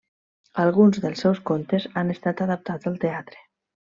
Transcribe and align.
Alguns 0.61 1.01
dels 1.03 1.21
seus 1.25 1.41
contes 1.51 1.85
han 2.01 2.09
estat 2.15 2.43
adaptats 2.47 2.91
al 2.93 2.99
teatre. 3.07 3.45